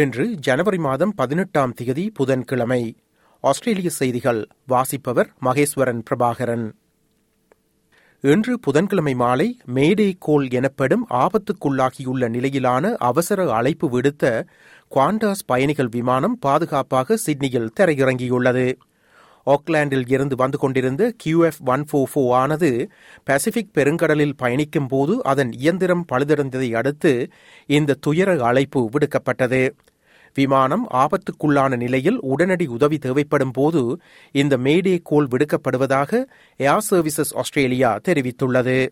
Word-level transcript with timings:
இன்று 0.00 0.24
ஜனவரி 0.36 0.78
மாதம் 0.78 1.14
பதினெட்டாம் 1.14 1.72
தேதி 1.72 2.10
புதன்கிழமை. 2.10 2.96
ஆஸ்திரேலிய 3.40 3.90
செய்திகள் 3.90 4.48
வாசிப்பவர் 4.66 5.28
மகேஸ்வரன் 5.42 6.00
பிரபாகரன். 6.10 6.64
இன்று 8.20 8.58
புதன்கிழமை 8.60 9.14
மாலை 9.14 9.58
மேடே 9.74 10.12
கோல் 10.18 10.50
எனப்படும் 10.50 11.06
ஆபத்துக்குள்ளாகியுள்ள 11.10 12.28
நிலையிலான 12.28 12.94
அவசர 12.98 13.52
அழைப்பு 13.52 14.00
விடுத்த 14.00 14.46
குவாண்டாஸ் 14.90 15.46
பயணிகள் 15.46 15.88
விமானம் 15.88 16.38
பாதுகாப்பாக 16.38 17.16
சிட்னியில் 17.16 17.72
தரையிறங்கியுள்ளது. 17.80 18.74
ஆக்லாண்டில் 19.46 20.04
இருந்து 20.06 20.36
வந்து 20.36 20.58
கொண்டிருந்த 20.58 21.12
கியூஎஃப் 21.24 21.60
ஒன் 21.66 21.84
ஃபோர் 21.92 22.10
ஃபோர் 22.14 22.30
ஆனது 22.30 22.90
பசிபிக் 23.24 23.72
பெருங்கடலில் 23.74 24.36
பயணிக்கும் 24.36 24.86
போது 24.86 25.24
அதன் 25.24 25.52
இயந்திரம் 25.52 26.04
பழுதடைந்ததை 26.12 26.74
அடுத்து 26.74 27.28
இந்த 27.66 27.98
துயர 28.00 28.36
அழைப்பு 28.44 28.90
விடுக்கப்பட்டது. 28.92 29.70
விமானம் 30.34 30.88
ஆபத்துக்குள்ளான 30.90 31.76
நிலையில் 31.76 32.20
உடனடி 32.20 32.66
உதவி 32.66 32.98
தேவைப்படும் 32.98 33.50
போது 33.50 34.00
இந்த 34.32 34.56
மேடே 34.56 34.98
கோல் 35.02 35.28
விடுக்கப்படுவதாக 35.28 36.24
ஏர் 36.56 36.84
சர்வீசஸ் 36.90 37.34
ஆஸ்திரேலியா 37.34 38.00
தெரிவித்துள்ளது. 38.08 38.88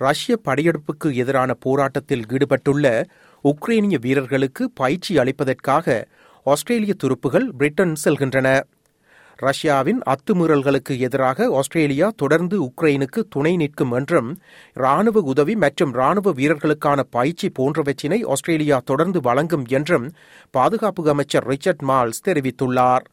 ரஷ்ய 0.00 0.38
படையெடுப்புக்கு 0.44 1.08
எதிரான 1.14 1.54
போராட்டத்தில் 1.54 2.24
ஈடுபட்டுள்ள 2.28 2.86
உக்ரைனிய 3.44 4.00
வீரர்களுக்கு 4.00 4.70
பயிற்சி 4.74 5.18
அளிப்பதற்காக 5.18 6.06
ஆஸ்திரேலிய 6.46 6.92
துருப்புகள் 6.94 7.44
பிரிட்டன் 7.58 7.92
செல்கின்றன. 8.04 8.48
ரஷ்யாவின் 9.38 10.00
அத்துமீறல்களுக்கு 10.12 10.98
எதிராக 10.98 11.46
ஆஸ்திரேலியா 11.58 12.08
தொடர்ந்து 12.16 12.56
உக்ரைனுக்கு 12.64 13.20
துணை 13.28 13.56
நிற்கும் 13.56 13.92
என்றும் 13.92 14.30
ராணுவ 14.72 15.20
உதவி 15.20 15.56
மற்றும் 15.56 15.92
ராணுவ 15.92 16.32
வீரர்களுக்கான 16.32 17.00
பயிற்சி 17.10 17.50
போன்றவற்றினை 17.58 18.20
ஆஸ்திரேலியா 18.26 18.80
தொடர்ந்து 18.84 19.20
வழங்கும் 19.20 19.66
என்றும் 19.68 20.06
பாதுகாப்பு 20.50 21.08
அமைச்சர் 21.08 21.46
ரிச்சர்ட் 21.46 21.82
மால்ஸ் 21.82 22.24
தெரிவித்துள்ளார். 22.26 23.06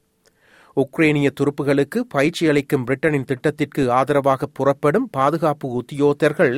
உக்ரைனிய 0.84 1.30
துருப்புகளுக்கு 1.40 2.00
பயிற்சி 2.16 2.44
அளிக்கும் 2.52 2.86
பிரிட்டனின் 2.88 3.28
திட்டத்திற்கு 3.32 3.84
ஆதரவாக 3.92 4.50
புறப்படும் 4.60 5.08
பாதுகாப்பு 5.18 5.68
உத்தியோகத்தர்கள் 5.82 6.56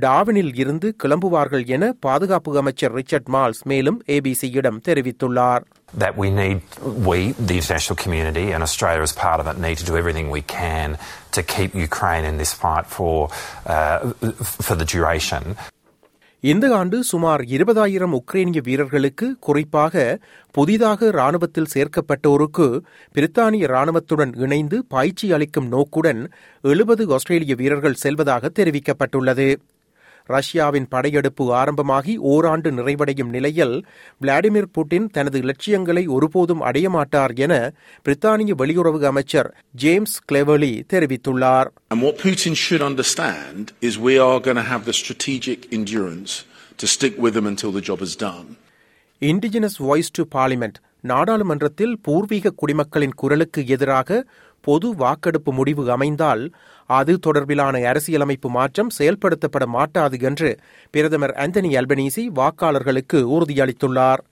டாவினில் 0.00 0.52
இருந்து 0.54 0.90
கிளம்புவார்கள் 1.04 1.66
என 1.76 1.92
பாதுகாப்பு 2.00 2.58
அமைச்சர் 2.58 2.94
ரிச்சர்ட் 3.00 3.30
மால்ஸ் 3.36 3.62
மேலும் 3.64 4.00
ஏபிசியிடம் 4.16 4.80
தெரிவித்துள்ளார் 4.88 5.64
that 6.02 6.16
we 6.16 6.28
need, 6.30 6.58
we, 7.06 7.18
the 7.42 7.54
international 7.54 7.96
community 7.96 8.52
and 8.52 8.62
Australia 8.62 9.02
as 9.02 9.12
part 9.14 9.40
of 9.40 9.46
it, 9.46 9.58
need 9.58 9.78
to 9.78 9.84
do 9.84 9.96
everything 9.96 10.28
we 10.30 10.42
can 10.54 10.88
to 11.30 11.42
keep 11.54 11.74
Ukraine 11.74 12.24
in 12.24 12.36
this 12.36 12.52
fight 12.54 12.86
for, 12.96 13.14
uh, 13.66 13.96
for 14.58 14.74
the 14.74 14.84
duration. 14.86 15.44
இந்த 16.42 16.66
ஆண்டு 16.76 17.04
சுமார் 17.04 17.42
இருபதாயிரம் 17.42 18.12
உக்ரைனிய 18.18 18.60
வீரர்களுக்கு 18.62 19.36
குறிப்பாக 19.40 19.94
புதிதாக 20.54 21.10
ராணுவத்தில் 21.10 21.70
சேர்க்கப்பட்டோருக்கு 21.74 22.66
பிரித்தானிய 23.14 23.66
ராணுவத்துடன் 23.66 24.32
இணைந்து 24.36 24.78
பயிற்சி 24.88 25.32
அளிக்கும் 25.32 25.68
நோக்குடன் 25.68 26.20
எழுபது 26.64 27.04
ஆஸ்திரேலிய 27.14 27.54
வீரர்கள் 27.54 27.94
செல்வதாக 27.94 28.50
தெரிவிக்கப்பட்டுள்ளது. 28.54 29.48
ரஷ்யாவின் 30.28 30.88
படையெடுப்பு 30.88 31.44
ஆரம்பமாகி 31.60 32.14
ஓராண்டு 32.30 32.70
நிறைவடையும் 32.78 33.30
நிலையில் 33.30 33.74
விளாடிமிர் 34.20 34.70
புட்டின் 34.76 35.08
தனது 35.10 35.40
லட்சியங்களை 35.42 36.04
ஒருபோதும் 36.08 36.64
அடையமாட்டார் 36.64 37.34
என 37.38 37.54
பிரித்தானிய 38.06 38.54
வெளியுறவு 38.60 39.00
அமைச்சர் 39.06 39.50
ஜேம்ஸ் 39.76 40.16
கிளெவலி 40.30 40.72
தெரிவித்துள்ளார் 40.92 41.70
And 41.90 42.02
what 42.02 42.16
Putin 42.18 42.54
should 42.56 42.84
understand 42.90 43.64
is 43.82 43.94
we 44.02 44.16
are 44.20 44.38
going 44.40 44.60
to 44.62 44.68
have 44.68 44.84
the 44.84 44.96
strategic 45.02 45.60
endurance 45.72 46.34
to 46.78 46.86
stick 46.88 47.14
with 47.18 47.34
them 47.34 47.46
until 47.46 47.72
the 47.72 47.84
job 47.88 48.02
is 48.02 48.14
done. 48.22 48.48
Indigenous 49.22 49.78
Voice 49.82 50.12
to 50.12 50.22
Parliament 50.34 50.76
நாடாளுமன்றத்தில் 51.04 51.94
பூர்வீக 52.00 52.52
குடிமக்களின் 52.60 53.14
குரலுக்கு 53.14 53.60
எதிராக 53.66 54.18
பொது 54.60 54.88
வாக்கெடுப்பு 54.94 55.52
முடிவு 55.52 55.90
அமைந்தால் 55.90 56.42
அது 56.86 57.18
தொடர்பிலான 57.26 57.82
அரசியலமைப்பு 57.84 58.48
மாற்றம் 58.48 58.90
செயல்படுத்தப்பட 58.98 59.66
மாட்டாது 59.66 60.18
என்று 60.20 60.50
பிரதமர் 60.90 61.34
அந்தனி 61.44 61.70
அல்பனீசி 61.80 62.24
வாக்காளர்களுக்கு 62.40 63.20
உறுதியளித்துள்ளார். 63.36 64.22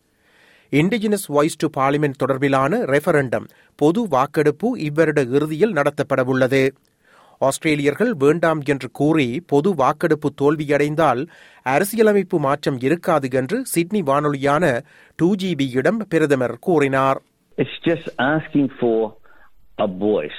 இண்டிஜினஸ் 0.72 1.26
வாய்ஸ் 1.26 1.58
டு 1.58 1.68
பார்லிமெண்ட் 1.76 2.20
தொடர்பிலான 2.22 2.80
ரெஃபரண்டம் 2.92 3.46
பொது 3.78 4.02
வாக்கெடுப்பு 4.08 4.68
இவ்வருட 4.88 5.20
இறுதியில் 5.30 5.76
நடத்தப்படவுள்ளது. 5.78 6.62
ஆஸ்திரேலியர்கள் 7.40 8.12
வேண்டாம் 8.22 8.60
என்று 8.72 8.88
கூறி 8.90 9.28
பொது 9.46 9.70
வாக்கெடுப்பு 9.74 10.28
தோல்வியடைந்தால் 10.40 11.22
அரசியலமைப்பு 11.62 12.38
மாற்றம் 12.38 12.78
இருக்காது 12.78 13.28
என்று 13.30 13.58
சிட்னி 13.72 14.02
வானொலியான 14.02 14.64
டூ 15.18 15.28
ஜிபியிடம் 15.42 16.00
பிரதமர் 16.08 16.56
கூறினார். 16.58 17.20
It's 17.58 17.76
just 17.88 18.06
asking 18.32 18.68
for 18.80 18.96
a 19.84 19.86
voice. 19.86 20.38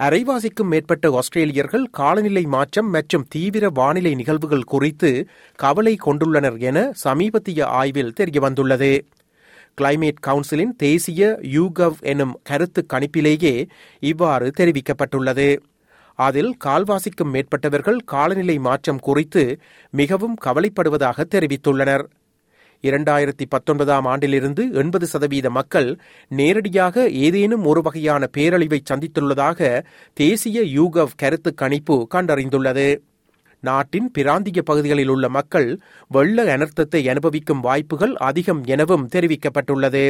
அரைவாசிக்கும் 0.00 0.70
மேற்பட்ட 0.72 1.08
ஆஸ்திரேலியர்கள் 1.10 1.84
காலநிலை 1.90 2.42
மாற்றம் 2.44 2.88
மற்றும் 2.90 3.26
தீவிர 3.28 3.68
வானிலை 3.68 4.14
நிகழ்வுகள் 4.14 4.62
குறித்து 4.62 5.28
கவலை 5.58 5.96
கொண்டுள்ளனர் 6.06 6.58
என 6.60 6.90
சமீபத்திய 7.04 7.66
ஆய்வில் 7.80 8.12
தெரியவந்துள்ளது. 8.20 9.00
கிளைமேட் 9.80 10.20
கவுன்சிலின் 10.26 10.74
தேசிய 10.76 11.38
யூகவ் 11.42 12.00
எனும் 12.00 12.40
கருத்து 12.42 12.86
கணிப்பிலேயே 12.92 13.68
இவ்வாறு 14.00 14.50
தெரிவிக்கப்பட்டுள்ளது. 14.58 15.58
அதில் 16.18 16.56
கால்வாசிக்கும் 16.64 17.32
மேற்பட்டவர்கள் 17.32 17.98
காலநிலை 18.04 18.58
மாற்றம் 18.58 18.98
குறித்து 18.98 19.60
மிகவும் 19.90 20.36
கவலைப்படுவதாக 20.44 21.24
தெரிவித்துள்ளனர். 21.34 22.04
இரண்டாயிரத்தி 22.88 23.44
பத்தொன்பதாம் 23.48 24.04
ஆண்டிலிருந்து 24.04 24.62
எண்பது 24.72 25.06
சதவீத 25.06 25.50
மக்கள் 25.50 25.88
நேரடியாக 26.28 27.06
ஏதேனும் 27.08 27.64
ஒரு 27.64 27.80
வகையான 27.82 28.28
பேரழிவை 28.36 28.78
சந்தித்துள்ளதாக 28.90 29.84
தேசிய 30.14 30.60
யூகவ் 30.78 31.16
கருத்து 31.16 31.54
கணிப்பு 31.54 31.96
கண்டறிந்துள்ளது. 32.14 32.88
நாட்டின் 33.62 34.10
பிராந்திய 34.10 34.62
பகுதிகளில் 34.62 35.08
உள்ள 35.08 35.28
மக்கள் 35.28 35.68
வெள்ள 36.08 36.44
அனர்த்தத்தை 36.56 37.00
அனுபவிக்கும் 37.08 37.60
வாய்ப்புகள் 37.60 38.14
அதிகம் 38.28 38.62
எனவும் 38.64 39.08
தெரிவிக்கப்பட்டுள்ளது. 39.08 40.04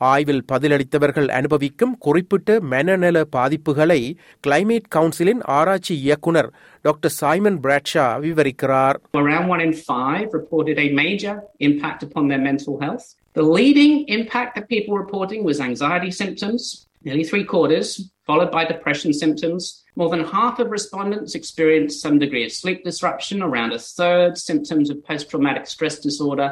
ஆய்வில் 0.00 0.42
பதிலளித்தவர்கள் 0.52 1.28
அனுபவிக்கும் 1.38 1.94
குறிப்பிட்ட 1.98 2.58
மனநல 2.72 3.18
பாதிப்புகளை 3.36 4.00
கிளைமேட் 4.46 4.90
கவுன்சிலின் 4.96 5.42
ஆராய்ச்சி 5.58 5.94
இயக்குனர் 6.04 6.50
டாக்டர் 6.84 7.14
சைமன் 7.20 7.58
பிராட்ஷா 7.64 8.06
விவரிக்கிறார் 8.24 8.98
Around 9.22 9.48
one 9.54 9.62
in 9.66 9.72
five 9.90 10.26
reported 10.38 10.78
a 10.78 10.88
major 11.02 11.34
impact 11.60 12.02
upon 12.08 12.24
their 12.32 12.42
mental 12.50 12.76
health. 12.84 13.06
The 13.36 13.46
leading 13.56 13.92
impact 14.10 14.52
that 14.56 14.66
people 14.68 14.92
were 14.94 15.02
reporting 15.02 15.42
was 15.44 15.58
anxiety 15.60 16.10
symptoms, 16.12 16.62
nearly 17.04 17.24
three 17.24 17.44
quarters, 17.44 17.88
followed 18.28 18.50
by 18.50 18.62
depression 18.64 19.12
symptoms. 19.14 19.62
More 19.96 20.10
than 20.14 20.24
half 20.32 20.56
of 20.58 20.70
respondents 20.70 21.34
experienced 21.34 22.00
some 22.00 22.16
degree 22.18 22.44
of 22.44 22.52
sleep 22.52 22.80
disruption, 22.84 23.38
around 23.42 23.72
a 23.72 23.82
third 23.98 24.32
symptoms 24.40 24.86
of 24.92 25.04
post 25.04 25.24
traumatic 25.30 25.66
stress 25.66 25.98
disorder. 26.00 26.48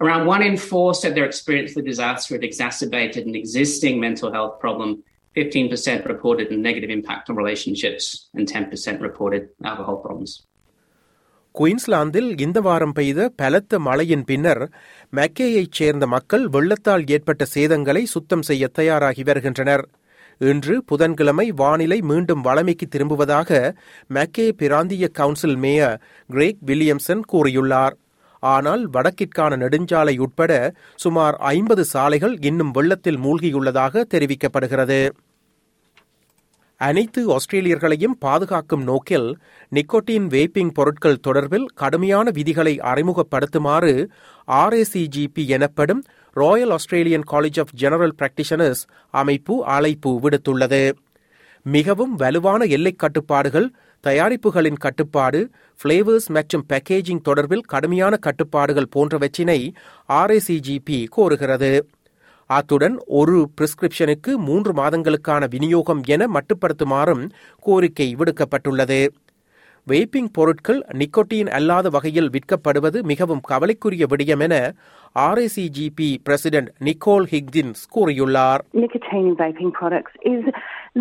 Around 0.00 0.26
one 0.26 0.42
in 0.42 0.56
four 0.60 0.88
said 0.94 1.14
their 1.14 1.24
experience 1.24 1.70
of 1.70 1.76
the 1.76 1.82
disaster 1.84 2.34
had 2.34 2.44
exacerbated 2.44 3.26
an 3.26 3.34
existing 3.34 3.98
mental 3.98 4.30
health 4.30 4.60
problem. 4.60 4.90
15% 5.36 6.06
reported 6.06 6.50
a 6.50 6.56
negative 6.58 6.90
impact 6.90 7.30
on 7.30 7.36
relationships, 7.36 8.04
and 8.34 8.44
10% 8.50 9.00
reported 9.00 9.42
alcohol 9.64 9.98
problems. 9.98 10.32
குயின்ஸ்லாந்தில் 11.54 12.30
இந்த 12.40 12.58
வாரம் 12.60 12.92
பெய்த 12.92 13.28
பலத்த 13.36 13.78
மழையின் 13.78 14.24
பின்னர் 14.24 14.62
மெக்கேயைச் 15.12 15.76
சேர்ந்த 15.78 16.06
மக்கள் 16.06 16.44
வெள்ளத்தால் 16.46 17.04
ஏற்பட்ட 17.08 17.44
சேதங்களை 17.54 18.02
சுத்தம் 18.14 18.42
செய்ய 18.42 18.66
தயாராகி 18.78 19.22
வருகின்றனர் 19.22 19.84
இன்று 20.40 20.74
புதன்கிழமை 20.82 21.46
வானிலை 21.60 21.98
மீண்டும் 22.10 22.42
வளமைக்கு 22.42 22.86
திரும்புவதாக 22.86 23.50
மெக்கே 24.10 24.46
பிராந்திய 24.60 25.08
கவுன்சில் 25.20 25.58
மேயர் 25.64 25.96
கிரேக் 26.30 26.60
வில்லியம்சன் 26.70 27.22
கூறியுள்ளார் 27.32 27.96
ஆனால் 28.40 28.90
வடக்கிற்கான 28.90 29.56
நெடுஞ்சாலை 29.56 30.18
உட்பட 30.18 30.74
சுமார் 30.94 31.36
ஐம்பது 31.36 31.84
சாலைகள் 31.84 32.38
இன்னும் 32.40 32.70
வெள்ளத்தில் 32.70 33.18
மூழ்கியுள்ளதாக 33.18 34.04
தெரிவிக்கப்படுகிறது. 34.14 35.10
அனைத்து 36.76 37.30
ஆஸ்திரேலியர்களையும் 37.30 38.16
பாதுகாக்கும் 38.18 38.82
நோக்கில் 38.82 39.38
நிக்கோட்டின் 39.74 40.26
வேப்பிங் 40.26 40.68
பொருட்கள் 40.68 41.20
தொடர்பில் 41.26 41.64
கடுமையான 41.74 42.30
விதிகளை 42.30 42.78
அறிமுகப்படுத்துமாறு 42.78 44.06
ஆர்ஏசிஜிபி 44.48 45.46
எனப்படும் 45.46 46.02
Royal 46.32 46.70
Australian 46.70 47.22
College 47.30 47.58
of 47.58 47.72
General 47.72 48.14
Practitioners 48.18 48.86
அமைப்பு 49.10 49.64
அழைப்பு 49.64 50.20
விடுத்துள்ளது. 50.22 50.92
மிகவும் 51.62 52.14
வலுவான 52.14 52.64
எல்லைக் 52.64 52.98
கட்டுப்பாடுகள் 52.98 53.72
தயாரிப்புகளின் 54.00 54.76
கட்டுப்பாடு 54.76 55.50
ஃப்ளேவர்ஸ் 55.82 56.26
மற்றும் 56.26 56.64
பேக்கேஜிங் 56.72 57.22
தொடர்பில் 57.28 57.66
கடுமையான 57.66 58.16
கட்டுப்பாடுகள் 58.16 58.88
போன்றவற்றினை 58.96 59.70
ஆர்ஏசிஜிபி 60.08 61.06
கோருகிறது. 61.16 61.80
அத்துடன் 62.46 62.98
ஒரு 63.06 63.48
பிரிஸ்கிரிப்ஷனுக்கு 63.60 64.34
மூன்று 64.36 64.72
மாதங்களுக்கான 64.72 65.48
விநியோகம் 65.50 66.02
என 66.06 66.26
மட்டுப்படுத்துமாறும் 66.26 67.30
கோரிக்கை 67.60 68.16
விடுக்கப்பட்டுள்ளது. 68.18 69.08
வேப்பிங் 69.88 70.28
பொருட்கள் 70.32 70.86
நிக்கோட்டின் 70.92 71.48
அல்லாத 71.48 71.88
வகையில் 71.88 72.30
விற்கப்படுவது 72.30 73.02
மிகவும் 73.02 73.40
கவலைக்குரிய 73.40 74.06
விடயம் 74.10 74.40
என 74.40 74.74
ஆர்ஏசிஜிபி 75.18 76.16
பிரசிடென்ட் 76.22 76.72
நிக்கோல் 76.84 77.26
ஹிக்ஜின்ஸ் 77.30 77.82
கூறியுள்ளார். 77.94 78.58
Nicotine 78.72 79.26
in 79.28 79.36
vaping 79.36 79.70
products 79.80 80.14
is 80.24 80.42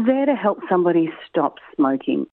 there 0.08 0.26
to 0.26 0.36
help 0.46 0.58
somebody 0.70 1.06
stop 1.28 1.54
smoking. 1.78 2.28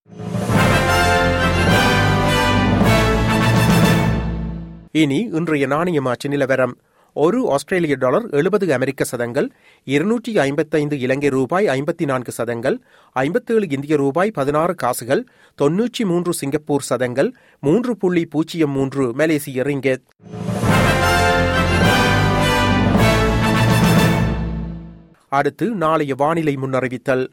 இனி 4.94 5.18
இன்றைய 5.32 5.66
நாணய 5.66 6.00
மாற்று 6.00 6.28
நிலவரம். 6.30 6.72
ஒரு 7.12 7.50
ஆஸ்திரேலிய 7.50 7.94
டாலர் 7.98 8.26
எழுபது 8.30 8.72
அமெரிக்க 8.72 9.04
சதங்கள் 9.04 9.50
இருநூற்றி 9.84 10.38
ஐம்பத்தைந்து 10.38 10.98
இலங்கை 10.98 11.28
ரூபாய் 11.28 11.66
ஐம்பத்தி 11.66 12.04
நான்கு 12.04 12.32
சதங்கள் 12.32 12.76
ஐம்பத்தேழு 13.12 13.68
இந்திய 13.68 13.96
ரூபாய் 13.96 14.30
பதினாறு 14.30 14.74
காசுகள் 14.74 15.26
தொன்னூற்றி 15.62 16.04
மூன்று 16.04 16.32
சிங்கப்பூர் 16.32 16.82
சதங்கள் 16.82 17.32
மூன்று 17.60 17.96
புள்ளி 17.96 18.26
பூஜ்ஜியம் 18.26 18.70
மூன்று 18.70 19.14
மலேசிய 19.14 19.62
ரிங்கெட். 19.62 20.04
அடுத்து 25.28 25.68
நாளைய 25.70 26.14
வானிலை 26.14 26.56
முன்னறிவித்தல். 26.56 27.24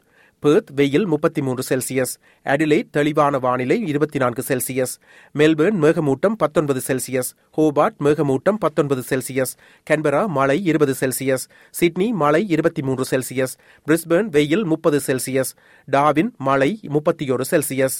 பேர்த் 0.46 0.70
வெயில் 0.74 1.06
முப்பத்தி 1.06 1.42
மூன்று 1.42 1.62
செல்சியஸ் 1.68 2.14
அடிலைட் 2.44 2.90
தெளிவான 2.90 3.38
வானிலை 3.38 3.86
இருபத்தி 3.86 4.18
நான்கு 4.18 4.42
செல்சியஸ் 4.48 4.94
மெல்பேர்ன் 5.38 5.78
மேகமூட்டம் 5.82 6.36
பத்தொன்பது 6.38 6.80
செல்சியஸ் 6.86 7.30
ஹோபார்ட் 7.58 7.98
மேகமூட்டம் 8.04 8.60
பத்தொன்பது 8.60 9.02
செல்சியஸ் 9.10 9.54
கன்பரா 9.90 10.26
மழை 10.26 10.64
இருபது 10.64 10.94
செல்சியஸ் 11.00 11.44
சிட்னி 11.70 12.12
மழை 12.12 12.48
இருபத்தி 12.48 12.82
மூன்று 12.82 13.04
செல்சியஸ் 13.10 13.54
பிரிஸ்பேர்ன் 13.86 14.28
வெயில் 14.28 14.64
முப்பது 14.64 15.00
செல்சியஸ் 15.06 15.52
டாவின் 15.92 16.32
மழை 16.36 16.80
முப்பத்தி 16.88 17.30
ஒரு 17.30 17.44
செல்சியஸ் 17.50 17.98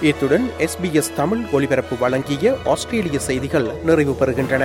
இத்துடன் 0.00 0.46
எஸ்பிஎஸ் 0.58 1.14
தமிழ் 1.16 1.44
ஒலிபரப்பு 1.52 1.96
வழங்கிய 1.96 2.56
ஆஸ்திரேலிய 2.64 3.18
செய்திகள் 3.18 3.68
நிறைவு 3.84 4.12
பெறுகின்றன. 4.12 4.64